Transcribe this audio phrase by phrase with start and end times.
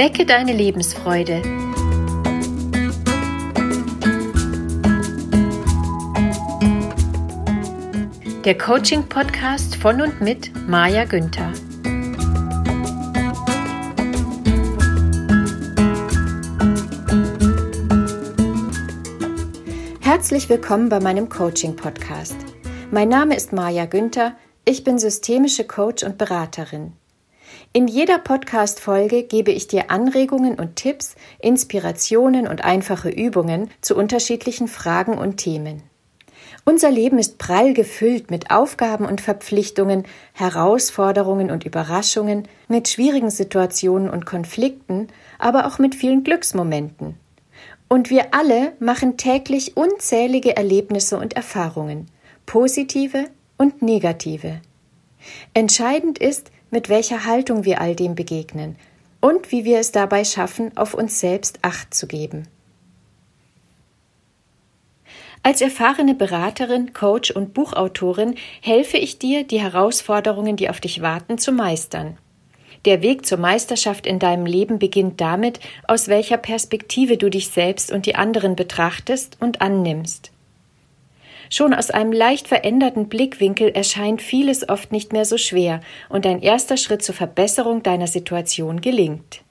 [0.00, 1.42] Wecke deine Lebensfreude.
[8.46, 11.52] Der Coaching-Podcast von und mit Maja Günther.
[20.00, 22.36] Herzlich willkommen bei meinem Coaching-Podcast.
[22.90, 24.34] Mein Name ist Maja Günther.
[24.64, 26.94] Ich bin systemische Coach und Beraterin.
[27.72, 34.66] In jeder Podcast-Folge gebe ich dir Anregungen und Tipps, Inspirationen und einfache Übungen zu unterschiedlichen
[34.66, 35.84] Fragen und Themen.
[36.64, 44.10] Unser Leben ist prall gefüllt mit Aufgaben und Verpflichtungen, Herausforderungen und Überraschungen, mit schwierigen Situationen
[44.10, 45.06] und Konflikten,
[45.38, 47.14] aber auch mit vielen Glücksmomenten.
[47.86, 52.08] Und wir alle machen täglich unzählige Erlebnisse und Erfahrungen,
[52.46, 53.26] positive
[53.58, 54.60] und negative.
[55.54, 58.76] Entscheidend ist, mit welcher Haltung wir all dem begegnen
[59.20, 62.48] und wie wir es dabei schaffen, auf uns selbst Acht zu geben.
[65.42, 71.38] Als erfahrene Beraterin, Coach und Buchautorin helfe ich dir, die Herausforderungen, die auf dich warten,
[71.38, 72.18] zu meistern.
[72.84, 77.90] Der Weg zur Meisterschaft in deinem Leben beginnt damit, aus welcher Perspektive du dich selbst
[77.90, 80.30] und die anderen betrachtest und annimmst.
[81.52, 86.40] Schon aus einem leicht veränderten Blickwinkel erscheint vieles oft nicht mehr so schwer und ein
[86.40, 89.42] erster Schritt zur Verbesserung deiner Situation gelingt.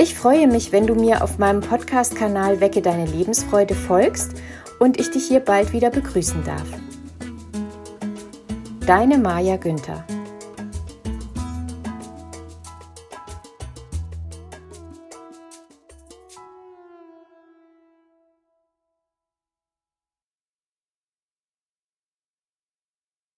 [0.00, 4.30] Ich freue mich, wenn du mir auf meinem Podcast-Kanal Wecke deine Lebensfreude folgst
[4.78, 6.68] und ich dich hier bald wieder begrüßen darf.
[8.86, 10.04] Deine Maja Günther